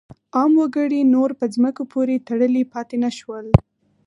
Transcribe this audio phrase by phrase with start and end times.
[0.35, 3.45] عام وګړي نور په ځمکو پورې تړلي پاتې نه شول.